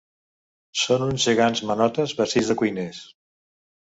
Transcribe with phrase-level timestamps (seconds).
[0.83, 3.07] Són uns gegants manotes, vestits de cuiners.